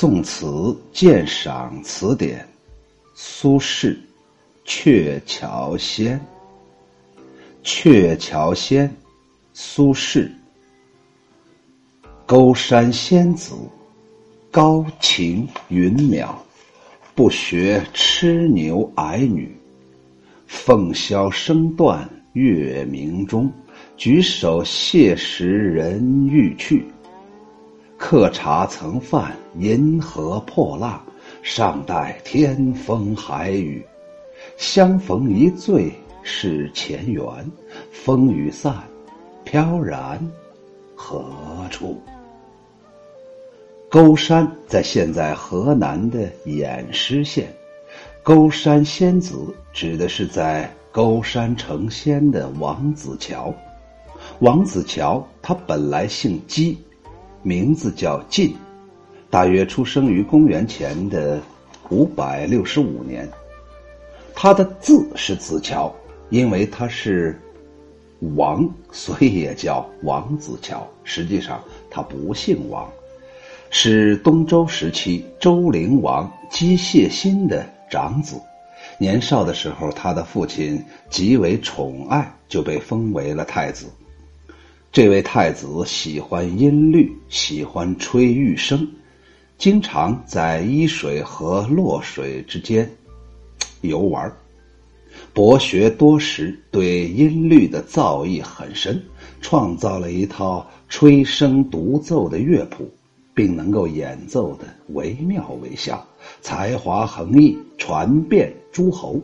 [0.00, 2.40] 宋词鉴赏词典》，
[3.12, 3.88] 苏轼
[4.64, 6.18] 《鹊桥仙》。
[7.62, 8.90] 鹊桥仙，
[9.52, 10.26] 苏轼。
[12.24, 13.52] 勾山仙子，
[14.50, 16.30] 高擎云渺，
[17.14, 19.54] 不学痴牛矮女。
[20.46, 23.52] 凤箫声断月明中，
[23.98, 26.86] 举手谢时人欲去。
[28.10, 31.00] 客茶曾犯银河破浪，
[31.42, 33.86] 尚待天风海雨。
[34.56, 35.92] 相逢一醉
[36.24, 37.24] 是前缘，
[37.92, 38.74] 风雨散，
[39.44, 40.20] 飘然
[40.96, 41.24] 何
[41.70, 42.02] 处？
[43.88, 47.54] 勾山在现在河南的偃师县，
[48.24, 53.54] 勾山仙子指的是在勾山成仙的王子乔。
[54.40, 56.76] 王子乔他本来姓姬。
[57.42, 58.54] 名字叫晋，
[59.30, 61.40] 大约出生于公元前的
[61.88, 63.28] 五百六十五年。
[64.34, 65.94] 他的字是子乔，
[66.28, 67.38] 因为他是
[68.36, 70.86] 王，所以也叫王子乔。
[71.04, 72.90] 实际上他不姓王，
[73.70, 78.36] 是东周时期周灵王姬谢辛的长子。
[78.98, 83.86] 年少的时候，他的父亲极为宠爱，就被封为了太子。
[84.92, 88.84] 这位太子喜欢音律，喜欢吹玉笙，
[89.56, 92.90] 经常在伊水和洛水之间
[93.82, 94.32] 游玩，
[95.32, 99.00] 博学多识，对音律的造诣很深，
[99.40, 102.90] 创造了一套吹笙独奏的乐谱，
[103.32, 106.04] 并能够演奏的惟妙惟肖，
[106.40, 109.20] 才华横溢，传遍诸侯。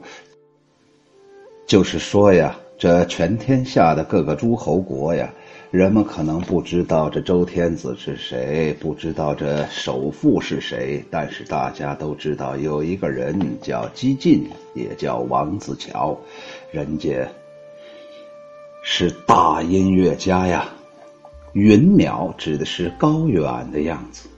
[1.67, 5.34] 就是说呀，这全天下的各个诸侯国呀。
[5.72, 16.16] 人们可能不知道这周天子是谁，不知道这首富是谁，但是大家都知道有一个人叫姬晋，也叫王子乔，
[16.71, 17.28] 人家
[18.84, 20.69] 是大音乐家呀。
[21.53, 24.28] 云邈指的是高远的样子，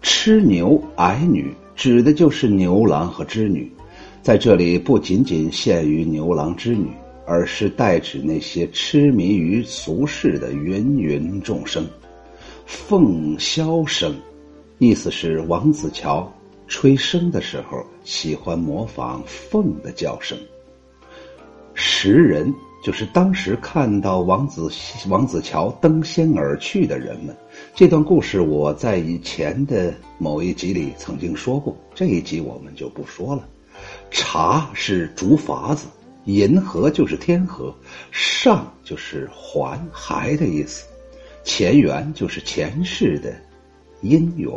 [0.00, 3.70] 痴牛矮女指的就是牛郎和织女，
[4.22, 6.88] 在这里不仅仅限于牛郎织女。
[7.32, 11.88] 而是代指那些痴迷于俗世的芸芸众生。
[12.66, 14.14] 凤箫声，
[14.76, 16.30] 意思是王子乔
[16.68, 20.36] 吹笙的时候喜欢模仿凤的叫声。
[21.72, 22.52] 时人
[22.84, 24.70] 就是当时看到王子
[25.08, 27.34] 王子乔登仙而去的人们。
[27.74, 33.48] 这段故事我在以前的某一集里曾经说过，这一集我们就不说了。
[34.10, 35.86] 茶是竹筏子。
[36.24, 37.74] 银河就是天河，
[38.10, 40.86] 上就是环还的意思，
[41.42, 43.34] 前缘就是前世的
[44.02, 44.50] 姻缘。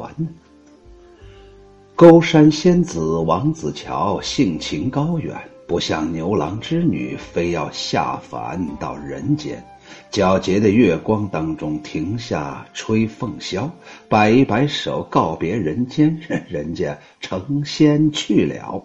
[1.95, 9.63] 勾山仙子王子乔性情高远，不像牛郎织女非要下凡到人间，
[10.11, 13.69] 皎洁的月光当中停下吹凤箫，
[14.09, 18.83] 摆一摆手告别人间， 人家成仙去了。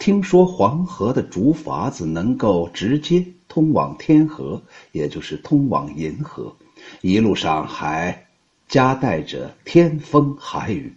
[0.00, 4.62] 听说黄河的竹筏子能够直接通往天河，
[4.92, 6.56] 也就是通往银河，
[7.02, 8.26] 一路上还
[8.66, 10.90] 夹带着天风海雨。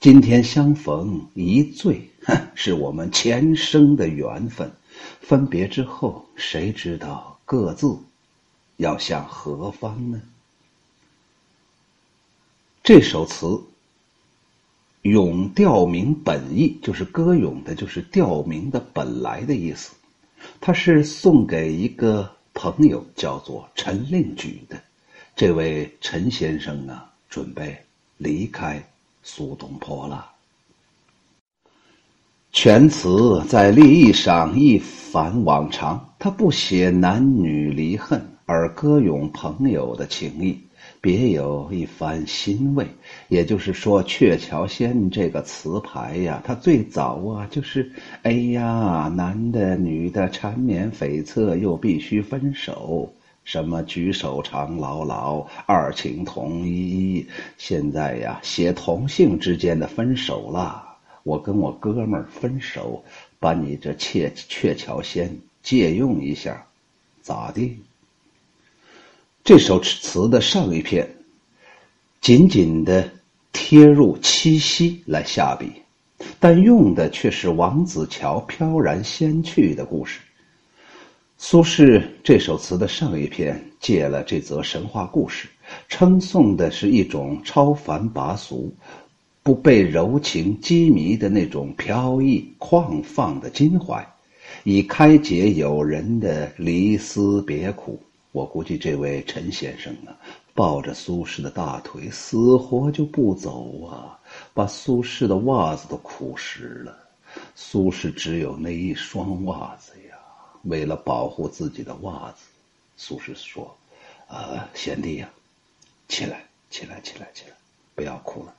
[0.00, 2.10] 今天相逢一醉，
[2.56, 4.72] 是我们前生的缘分。
[5.20, 7.96] 分别之后，谁知道各自
[8.78, 10.20] 要向何方呢？
[12.82, 13.62] 这首词。
[15.02, 19.94] 咏调名本意就是歌咏的，就是调名的本来的意思。
[20.60, 24.80] 他是送给一个朋友，叫做陈令举的。
[25.36, 27.76] 这位陈先生呢，准备
[28.16, 28.82] 离开
[29.22, 30.32] 苏东坡了。
[32.50, 40.58] 全词在立意上一反往常，他不写男女离恨，而歌咏朋友的情谊。
[41.00, 42.86] 别有一番欣慰，
[43.28, 47.92] 也就是说，《鹊桥仙》这个词牌呀，它最早啊，就是
[48.24, 53.12] 哎呀，男的女的缠绵悱恻，又必须分手，
[53.44, 57.26] 什么举手长牢牢，二情同依依。
[57.56, 63.04] 现在呀，写同性之间的分手了，我跟我哥们儿分手，
[63.38, 65.28] 把你这《鹊鹊桥仙》
[65.62, 66.66] 借用一下，
[67.22, 67.78] 咋地？
[69.48, 71.08] 这首词的上一篇，
[72.20, 73.10] 紧紧的
[73.50, 75.72] 贴入七夕来下笔，
[76.38, 80.20] 但用的却是王子乔飘然仙去的故事。
[81.38, 85.48] 苏轼这首词的上一篇借了这则神话故事，
[85.88, 88.70] 称颂的是一种超凡拔俗、
[89.42, 94.06] 不被柔情羁迷的那种飘逸旷放的襟怀，
[94.64, 97.98] 以开解友人的离思别苦。
[98.32, 100.14] 我估计这位陈先生啊，
[100.54, 104.18] 抱着苏轼的大腿，死活就不走啊，
[104.52, 106.96] 把苏轼的袜子都哭湿了。
[107.54, 110.16] 苏轼只有那一双袜子呀，
[110.64, 112.44] 为了保护自己的袜子，
[112.96, 113.76] 苏轼说
[114.28, 115.30] ：“呃，贤弟呀，
[116.08, 117.52] 起来，起来，起来，起来，
[117.94, 118.54] 不要哭了。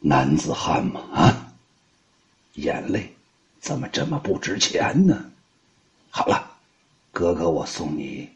[0.00, 1.52] 男子汉嘛，啊，
[2.54, 3.14] 眼泪
[3.60, 5.30] 怎么这么不值钱呢？
[6.10, 6.53] 好了，
[7.14, 8.28] 哥哥，我送你。”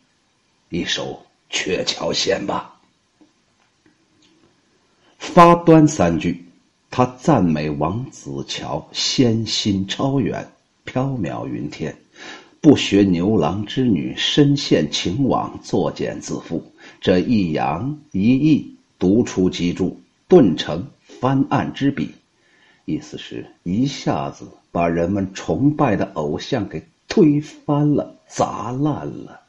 [0.71, 1.21] 一首
[1.55, 2.79] 《鹊桥仙》吧。
[5.19, 6.45] 发端三句，
[6.89, 10.49] 他赞美王子乔仙心超远，
[10.87, 11.95] 缥缈云天，
[12.61, 16.63] 不学牛郎织女深陷情网，作茧自缚。
[17.01, 19.97] 这一扬一抑，独出机杼，
[20.29, 22.15] 顿成翻案之笔。
[22.85, 29.41] 意思是一下子把人们崇拜的偶像给推翻了，砸烂了。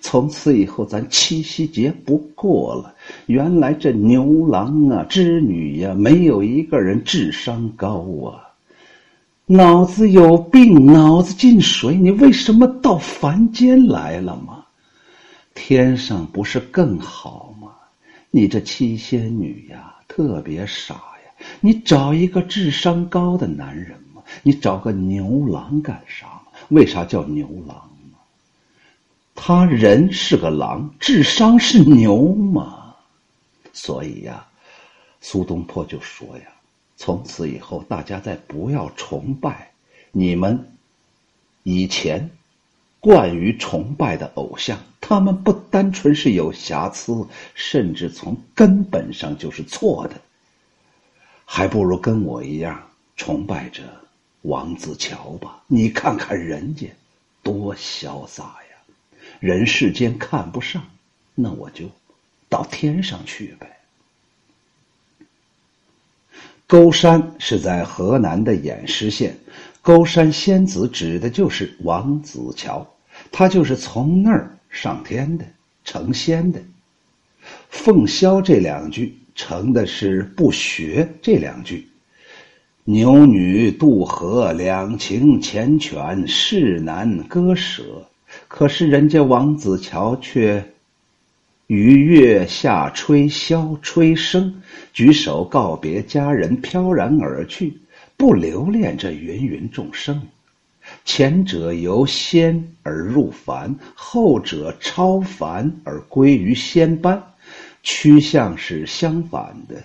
[0.00, 2.94] 从此以后，咱七夕节不过了。
[3.26, 8.48] 原来这牛郎啊、织女呀，没有一个人智商高啊，
[9.44, 11.94] 脑子有病，脑子进水。
[11.96, 14.64] 你为什么到凡间来了吗？
[15.54, 17.72] 天上不是更好吗？
[18.30, 21.44] 你这七仙女呀，特别傻呀！
[21.60, 24.22] 你找一个智商高的男人吗？
[24.42, 26.26] 你找个牛郎干啥
[26.68, 27.88] 为啥叫牛郎？
[29.34, 32.94] 他人是个狼，智商是牛嘛？
[33.72, 34.44] 所以呀，
[35.20, 36.44] 苏东坡就说呀
[36.96, 39.70] ：“从此以后，大家再不要崇拜
[40.10, 40.72] 你们
[41.62, 42.28] 以前
[42.98, 47.24] 惯于崇拜的偶像，他们不单纯是有瑕疵，
[47.54, 50.20] 甚至从根本上就是错的。
[51.44, 52.82] 还不如跟我一样
[53.16, 53.82] 崇拜着
[54.42, 55.62] 王子乔吧。
[55.66, 56.86] 你看看人家
[57.42, 58.76] 多潇洒呀！”
[59.40, 60.82] 人世间看不上，
[61.34, 61.90] 那我就
[62.48, 63.78] 到天上去呗。
[66.66, 69.38] 沟山是在河南的偃师县，
[69.80, 72.86] 沟山仙子指的就是王子乔，
[73.30, 75.46] 他就是从那儿上天的，
[75.84, 76.60] 成仙的。
[77.70, 81.88] 凤箫这两句成的是不学这两句，
[82.90, 87.82] 牛女渡河，两情缱绻，世难割舍。
[88.48, 90.64] 可是人家王子乔却，
[91.66, 94.54] 于月下吹箫吹笙，
[94.94, 97.78] 举手告别家人，飘然而去，
[98.16, 100.22] 不留恋这芸芸众生。
[101.04, 107.22] 前者由仙而入凡，后者超凡而归于仙班，
[107.82, 109.76] 趋向是相反的。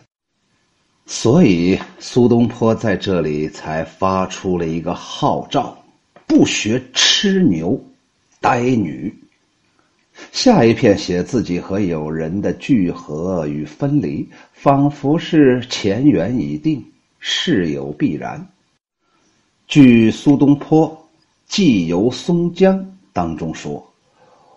[1.05, 5.77] 所以苏东坡在这里才发出了一个号召：
[6.25, 7.79] 不学痴牛。
[8.39, 9.13] 呆女，
[10.33, 16.83] 下一片写自己和友人的聚合与分离，仿佛是前缘已定，
[17.19, 18.45] 事有必然。
[19.65, 20.89] 据苏东坡
[21.47, 22.77] 《寄游松江》
[23.13, 23.81] 当中说：“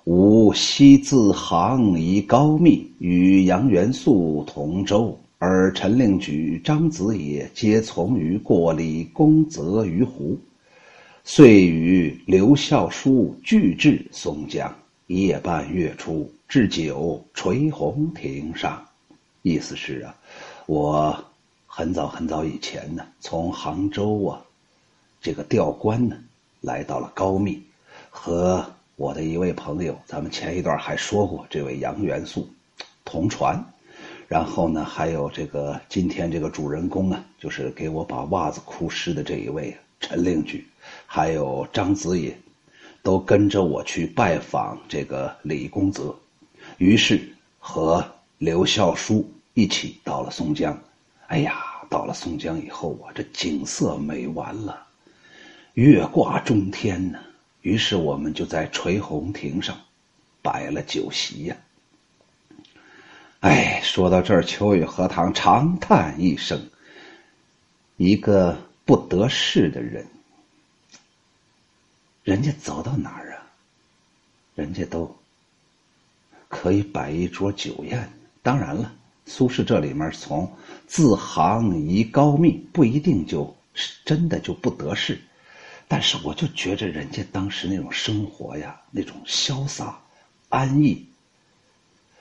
[0.03, 10.39] 吾昔自杭以高密，与杨元素同舟，而陈令举、张子野皆从于过李公泽于湖。”
[11.29, 14.73] 遂与刘孝书俱至松江，
[15.09, 18.81] 夜半月出，置酒垂红亭上。
[19.43, 20.15] 意思是啊，
[20.67, 21.25] 我
[21.67, 24.41] 很早很早以前呢，从杭州啊，
[25.21, 26.17] 这个调官呢，
[26.61, 27.61] 来到了高密，
[28.09, 28.65] 和
[28.95, 32.49] 我的一位朋友，咱们前一段还说过，这位杨元素
[33.05, 33.61] 同船，
[34.29, 40.67] 然后呢，还有这个今天这个主人公啊，就是给我把袜子哭湿的这一位陈令举。
[41.07, 42.37] 还有张子野，
[43.03, 46.15] 都跟着我去拜访这个李公泽，
[46.79, 47.21] 于是
[47.59, 48.05] 和
[48.39, 50.77] 刘孝书一起到了松江。
[51.29, 51.55] 哎呀，
[51.89, 54.87] 到了松江以后啊，这景色美完了，
[55.75, 57.19] 月挂中天呢。
[57.63, 59.77] 于是我们就在垂虹亭上
[60.41, 61.57] 摆了酒席呀。
[63.41, 66.69] 哎，说到这儿，秋雨荷塘长叹一声：
[67.97, 70.07] 一个不得势的人。
[72.25, 73.47] 人家走到哪儿啊？
[74.55, 75.15] 人家都
[76.49, 78.11] 可以摆一桌酒宴。
[78.43, 78.93] 当然了，
[79.27, 80.51] 苏轼这里面从
[80.87, 85.21] 自行移高密不一定就是真的就不得势，
[85.87, 90.01] 但是我就觉着人家当时那种生活呀，那种潇洒、
[90.49, 91.07] 安逸，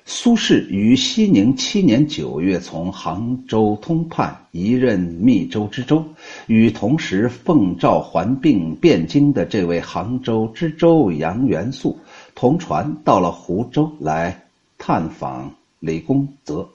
[0.07, 6.05] 苏轼于熙宁七年九月从杭州通判一任密州知州，
[6.45, 11.97] 与同时奉诏还并汴京的这位杭州知州杨元素
[12.35, 14.45] 同船到了湖州来
[14.77, 16.69] 探访李公泽、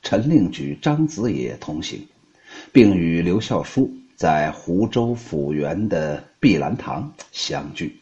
[0.00, 2.06] 陈令举、张子野同行，
[2.70, 7.98] 并与刘孝书在湖州府园的碧兰堂相聚。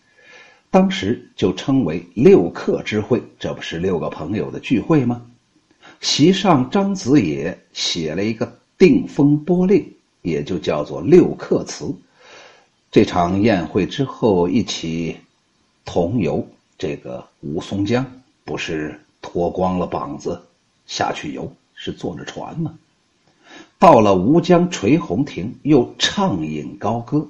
[0.76, 5.22] 当时就称为六客之会，这不是六个朋友的聚会吗？
[6.02, 9.90] 席上张子野写了一个定风波令，
[10.20, 11.90] 也就叫做六客词。
[12.90, 15.16] 这场宴会之后，一起
[15.82, 18.04] 同游这个吴淞江，
[18.44, 20.38] 不是脱光了膀子
[20.86, 22.78] 下去游，是坐着船吗？
[23.78, 27.26] 到了吴江垂虹亭，又畅饮高歌，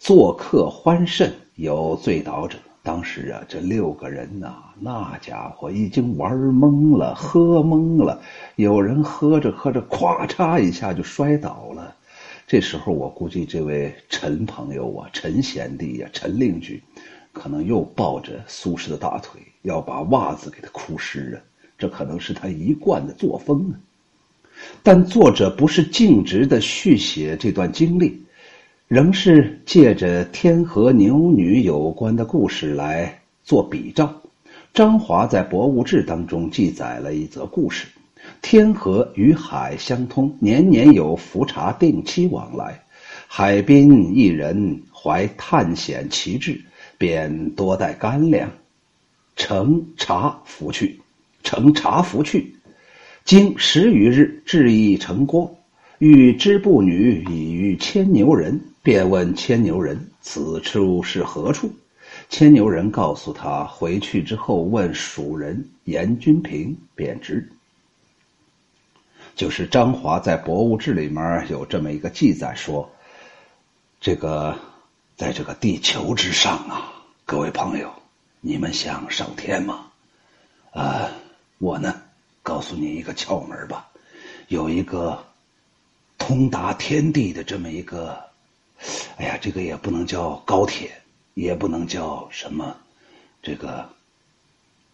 [0.00, 1.30] 做客欢甚。
[1.56, 8.18] 有醉倒者，当时啊，这六个人呐，那家伙已经玩懵了，喝懵了。
[8.56, 11.94] 有人喝着喝着，咵嚓一下就摔倒了。
[12.46, 16.82] 这时候，我估计这位陈朋友啊，陈贤弟呀，陈令举，
[17.34, 21.36] 可能又抱着苏轼的大腿，要把袜子给他哭湿啊。
[21.76, 23.76] 这可能是他一贯的作风啊。
[24.82, 28.18] 但作者不是径直的续写这段经历。
[28.90, 34.20] 仍是借着天河牛女有关的故事来做比照。
[34.74, 37.86] 张华在《博物志》当中记载了一则故事：
[38.42, 42.82] 天河与海相通，年年有浮茶定期往来。
[43.28, 46.60] 海滨一人怀探险奇志，
[46.98, 48.50] 便多带干粮，
[49.36, 51.00] 乘茶浮去。
[51.44, 52.56] 乘茶浮去，
[53.24, 55.59] 经十余日，至一成郭，
[56.00, 58.60] 遇织布女已遇牵牛人。
[58.82, 61.70] 便问牵牛人：“此处是何处？”
[62.30, 67.52] 牵牛人告诉他：“回去之后问蜀人严君平便知。”
[69.36, 72.90] 就是张华在《博物志》里面有这么一个记载说
[74.00, 74.58] ：“这个
[75.14, 76.90] 在这个地球之上啊，
[77.26, 77.92] 各位朋友，
[78.40, 79.88] 你们想上天吗？
[80.72, 81.10] 啊，
[81.58, 82.00] 我呢，
[82.42, 83.90] 告诉你一个窍门吧，
[84.48, 85.22] 有一个
[86.20, 88.16] 通达天地的这么一个。”
[89.18, 91.02] 哎呀，这个也不能叫高铁，
[91.34, 92.76] 也不能叫什么，
[93.42, 93.90] 这个，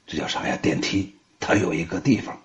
[0.06, 0.56] 这叫啥呀？
[0.56, 1.14] 电梯。
[1.38, 2.40] 它有一个地方，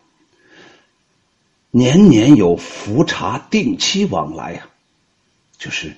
[1.71, 4.67] 年年有浮茶定期往来呀，
[5.57, 5.95] 就是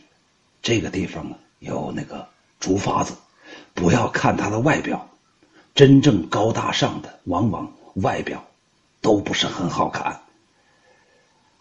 [0.61, 2.29] 这个地方有那个
[2.61, 3.15] 竹筏子。
[3.73, 5.09] 不要看它的外表，
[5.75, 8.45] 真正高大上的往往外表
[9.01, 10.22] 都不是很好看。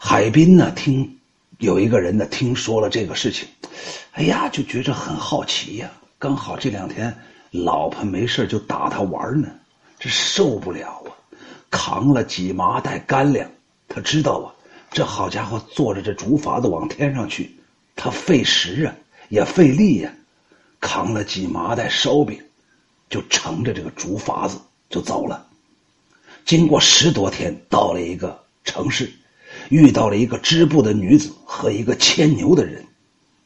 [0.04, 1.16] 海滨呢，听。
[1.58, 3.46] 有一个人呢，听说了这个事情，
[4.10, 5.88] 哎呀，就觉着很好奇呀。
[6.18, 7.16] 刚好这两天
[7.52, 9.48] 老婆没事就打他玩呢，
[10.00, 11.14] 这受不了啊，
[11.70, 13.48] 扛了几麻袋干粮。
[13.86, 14.50] 他知道啊，
[14.90, 17.54] 这好家伙坐着这竹筏子往天上去，
[17.94, 18.92] 他费时啊，
[19.28, 20.12] 也费力呀。
[20.80, 22.42] 扛了几麻袋烧饼，
[23.08, 24.58] 就乘着这个竹筏子
[24.90, 25.46] 就走了。
[26.44, 29.12] 经过十多天，到了一个城市。
[29.72, 32.84] 遇到了一个织布的女子和一个牵牛的人，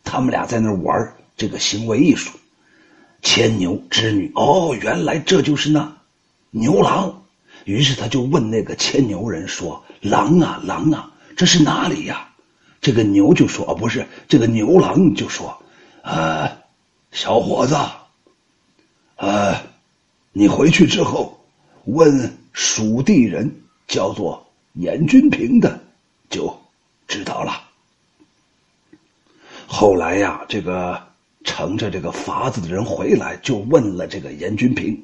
[0.03, 2.37] 他们俩在那玩这个行为艺术，
[3.23, 4.33] 牵牛织女。
[4.35, 5.97] 哦，原来这就是那
[6.51, 7.23] 牛郎。
[7.65, 12.29] 于是他就问那个牵牛人说：“郎啊，郎啊，这是哪里呀？”
[12.83, 15.57] 这个牛就说：“哦，不是。”这个牛郎就说
[16.03, 16.51] ：“呃，
[17.13, 17.77] 小伙子，
[19.15, 19.55] 呃，
[20.33, 21.41] 你回去之后
[21.85, 23.49] 问蜀地人，
[23.87, 25.81] 叫做严君平的。”
[26.37, 26.55] 就
[27.09, 27.63] 知道了。
[29.67, 31.03] 后来呀，这个
[31.45, 35.03] 乘着这个筏子的人回来，就问了这个严君平。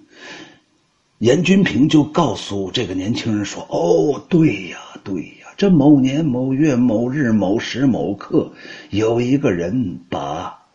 [1.18, 8.52] 严君平就告诉这个年轻人说：“哦，对呀，对呀，这某年某月某日某时某刻，
[8.90, 10.66] 有一个人把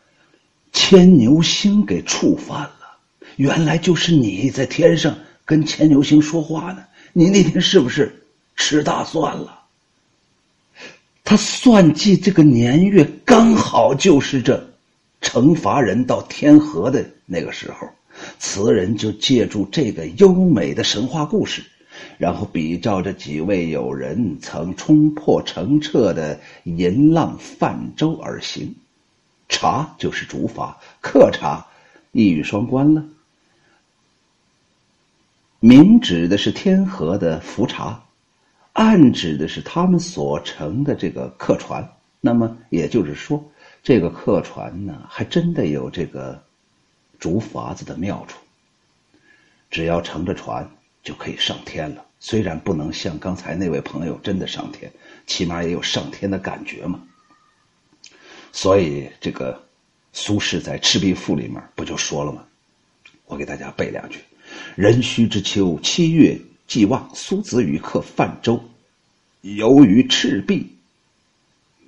[0.73, 2.97] 牵牛星给触犯了。
[3.35, 6.83] 原来就是你在天上跟牵牛星说话呢。
[7.13, 8.23] 你那天是不是
[8.55, 9.53] 吃大蒜了？”
[11.29, 14.65] 他算计这个年月，刚好就是这
[15.21, 17.85] 惩罚人到天河的那个时候。
[18.39, 21.61] 词人就借助这个优美的神话故事，
[22.17, 28.73] 然后比照着几位友人曾冲破澄澈的银浪泛舟而行。
[29.49, 31.67] 茶就是竹筏，客茶
[32.13, 33.03] 一语双关了。
[35.59, 38.01] 明指的是天河的浮茶。
[38.77, 41.83] 暗指的是他们所乘的这个客船，
[42.21, 43.43] 那么也就是说，
[43.81, 46.39] 这个客船呢，还真的有这个
[47.17, 48.37] 竹筏子的妙处。
[49.71, 50.69] 只要乘着船
[51.01, 52.05] 就可以上天了。
[52.19, 54.91] 虽然不能像刚才那位朋友真的上天，
[55.25, 57.01] 起码也有上天的感觉嘛。
[58.51, 59.59] 所以这个
[60.13, 62.45] 苏轼在《赤壁赋》里面不就说了吗？
[63.25, 64.19] 我给大家背两句
[64.77, 68.61] ：“壬戌之秋，七月既望，苏子与客泛舟，
[69.41, 70.67] 游于赤壁。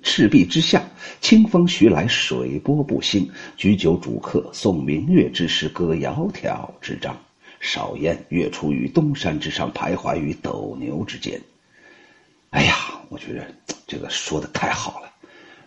[0.02, 0.82] 赤壁之下，
[1.20, 3.30] 清风徐来，水波不兴。
[3.58, 7.14] 举酒煮客，诵明月之时，歌窈窕之章。
[7.60, 11.38] 少焉，月出于东山之上，徘徊于斗牛之间。”
[12.48, 12.74] 哎呀，
[13.10, 13.54] 我觉得
[13.86, 15.12] 这个说的太好了。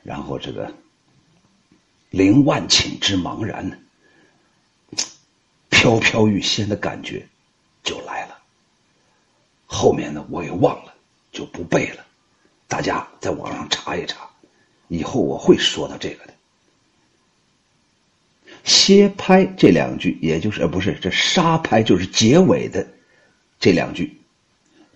[0.01, 0.74] 然后这个
[2.10, 3.79] “临万顷之茫然”？
[5.70, 7.24] 飘飘欲仙的感觉
[7.84, 8.23] 就来了。
[9.74, 10.94] 后面呢，我也忘了，
[11.32, 12.06] 就不背了。
[12.68, 14.30] 大家在网上查一查，
[14.88, 16.34] 以后我会说到这个的。
[18.63, 22.88] 歇拍这两句，也就是呃，不是这沙拍，就是结尾的
[23.60, 24.15] 这两句，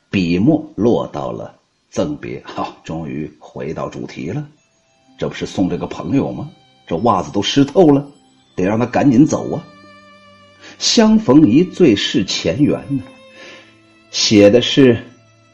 [0.10, 1.54] 笔墨落到了
[1.90, 2.42] 赠别。
[2.46, 4.48] 好，终于回到主题了。
[5.18, 6.50] 这不是送这个朋友吗？
[6.86, 8.08] 这袜子都湿透了，
[8.56, 9.66] 得让他赶紧走啊。
[10.80, 13.04] 相逢一醉是前缘呢，
[14.12, 14.98] 写的是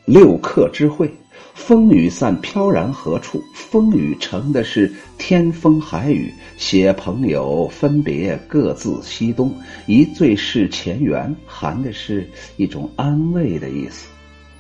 [0.05, 1.11] 六客之会。
[1.53, 3.39] 风雨散，飘然何处？
[3.53, 9.55] 风雨成的是天风海雨，写朋友分别各自西东。
[9.85, 14.07] 一醉是前缘，含的是一种安慰的意思。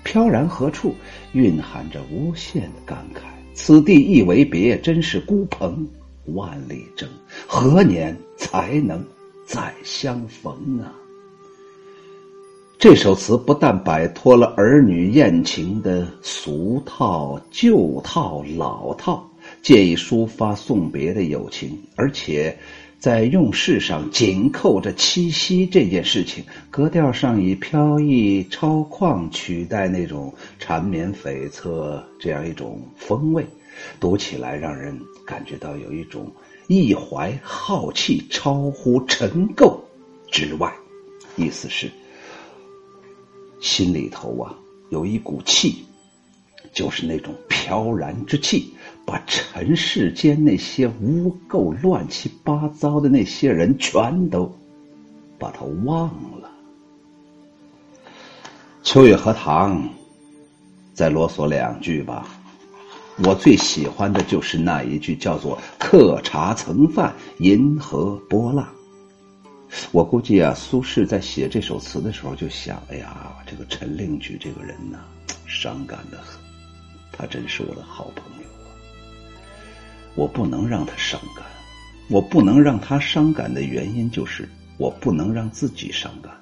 [0.03, 0.95] 飘然何处，
[1.31, 3.21] 蕴含着无限的感慨。
[3.55, 5.87] 此地一为别，真是孤蓬
[6.35, 7.09] 万里征，
[7.47, 9.03] 何年才能？
[9.45, 10.93] 再相逢啊！
[12.83, 19.25] 这首词不但摆脱了儿女艳情的俗套、旧套、老套，
[19.61, 22.53] 借以抒发送别的友情，而且
[22.99, 33.45] 在用事上紧扣着七夕这件事情，格调上以飘逸超旷取代那种缠绵悱恻这样一种风味，
[33.97, 36.29] 读起来让人感觉到有一种。
[36.67, 39.73] 一怀浩气，超乎尘垢
[40.29, 40.69] 之外，
[41.37, 41.89] 意思是
[43.63, 44.53] 心里头啊
[44.89, 45.85] 有一股气，
[46.73, 48.73] 就是那种飘然之气，
[49.05, 54.53] 把尘世间那些污垢、乱七八糟的那些人全都
[55.39, 56.09] 把他忘
[56.41, 56.51] 了。
[58.83, 59.89] 秋月荷塘，
[60.93, 62.27] 再啰嗦两句吧。
[63.23, 68.67] 我最喜欢的就是那一句，叫做“客茶曾饭，银河波浪”。
[69.91, 74.99] 我估计啊，苏轼在写这首词的时候就想：哎呀，这个陈令举这个人呐，
[75.45, 76.39] 伤感的很。
[77.11, 78.73] 他真是我的好朋友啊！
[80.15, 81.45] 我不能让他伤感，
[82.09, 86.33] 我不能让他伤感的原因就是，我不能让自己伤感。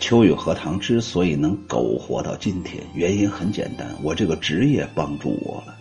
[0.00, 5.76] 秋雨荷塘之所以能苟活到今天，原因很简单，我这个职业帮助我了。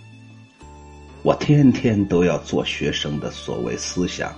[1.24, 4.36] 我天天都要做学生的所谓思想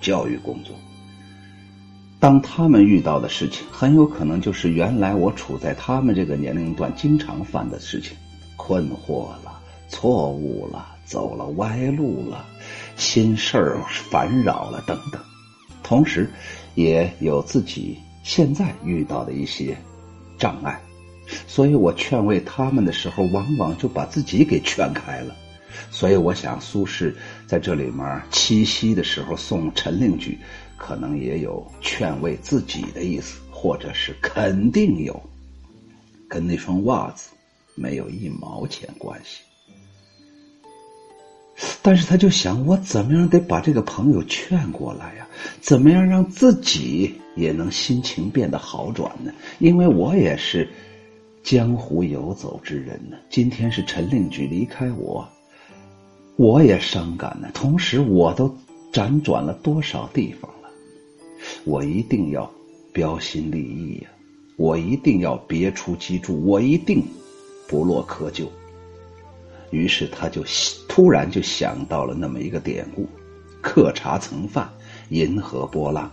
[0.00, 0.74] 教育工作。
[2.20, 8.16] 当他们遇到的事情，很有可能就是原来我处在他们这个年龄段经常犯的事情：
[8.56, 12.44] 困惑了、错误了、走了歪路了、
[12.96, 15.20] 心事儿烦扰了等等。
[15.82, 16.28] 同时，
[16.74, 17.98] 也有自己。
[18.24, 19.74] 现在遇到的一些
[20.38, 20.78] 障碍，
[21.46, 25.34] 所以我劝慰他们的时候，往往就把自己给劝开了。
[25.90, 27.14] 所以我想，苏轼
[27.46, 30.38] 在这里面七夕的时候送陈令举，
[30.78, 35.20] 可能也有劝慰自己的意思，或者是肯定有，
[36.28, 37.28] 跟那双袜子
[37.74, 39.42] 没有一毛钱关系。
[41.82, 45.26] 但是他就想，我怎么样得把这个朋友劝过来呀？
[45.60, 49.32] 怎么样让自己也能心情变得好转呢？
[49.58, 50.68] 因为我也是
[51.42, 53.16] 江湖游走之人呢。
[53.28, 55.28] 今天是陈令举离开我，
[56.36, 57.50] 我也伤感呢。
[57.52, 58.54] 同时，我都
[58.92, 60.48] 辗转了多少地方？
[61.64, 62.50] 我一定要
[62.92, 64.10] 标新立异呀！
[64.56, 67.02] 我一定要别出机杼，我一定
[67.68, 68.46] 不落窠臼。
[69.70, 70.42] 于是他就
[70.88, 73.06] 突然就想到了那么一个典故
[73.62, 74.68] ：“客茶曾饭，
[75.10, 76.10] 银河波浪。”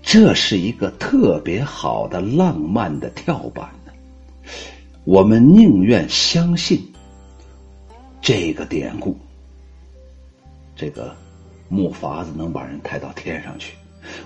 [0.00, 3.92] 这是一个特别好的浪漫的跳板呢。
[5.04, 6.80] 我们宁愿相信
[8.20, 9.16] 这个典故，
[10.76, 11.14] 这个
[11.68, 13.74] 木筏子能把人抬到天上去。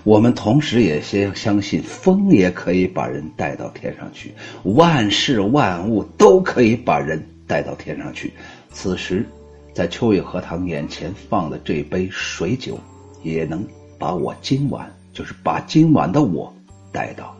[0.03, 8.33] 我们同时也先相信风也可以把人带到天上去，万事万物都可以把人带到天上去。
[8.71, 9.25] 此时，
[9.73, 12.79] 在秋月荷塘眼前放的这杯水酒，
[13.23, 13.65] 也能
[13.97, 16.53] 把我今晚，就是把今晚的我
[16.91, 17.35] 带到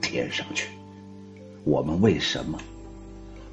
[0.00, 0.68] 天上去。
[1.64, 2.58] 我们为什么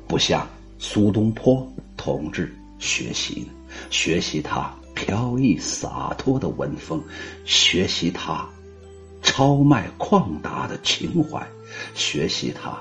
[0.08, 3.48] 不向苏东坡同志学习呢？
[3.90, 7.04] 学习他飘逸洒脱的文风，
[7.46, 8.48] 学习他
[9.22, 11.46] 超迈旷达的情怀，
[11.96, 12.80] 学习他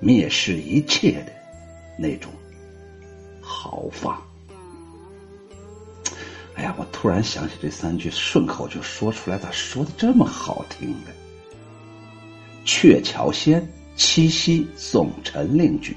[0.00, 1.32] 蔑视一切的
[1.98, 2.30] 那种
[3.40, 4.20] 豪放。
[6.54, 11.10] 哎呀，我突然想起这三句，顺口就说出来，咋说的这么好听呢？
[12.66, 13.60] 《鹊桥仙·
[13.96, 15.92] 七夕送陈令举》，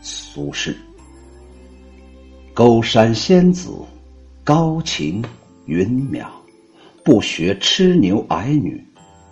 [0.00, 0.74] 苏轼。
[2.54, 3.70] 沟山仙子，
[4.48, 5.22] 高情
[5.66, 6.26] 云渺，
[7.04, 8.82] 不学痴牛矮女，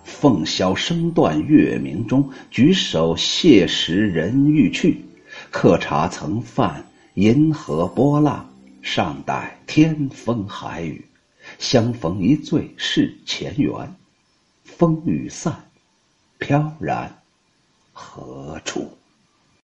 [0.03, 5.03] 凤箫声断月明中，举手谢时人欲去，
[5.49, 8.47] 客茶曾泛银河波浪。
[8.83, 11.03] 尚待天风海雨，
[11.57, 13.95] 相逢一醉是前缘。
[14.63, 15.67] 风雨散，
[16.37, 17.11] 飘然
[17.91, 18.87] 何处？